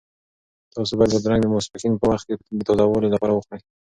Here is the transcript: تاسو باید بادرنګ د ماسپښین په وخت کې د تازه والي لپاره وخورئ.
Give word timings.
تاسو 0.75 0.91
باید 0.97 1.11
بادرنګ 1.13 1.41
د 1.43 1.47
ماسپښین 1.53 1.93
په 1.99 2.05
وخت 2.11 2.25
کې 2.27 2.33
د 2.57 2.61
تازه 2.67 2.85
والي 2.87 3.09
لپاره 3.11 3.33
وخورئ. 3.33 3.61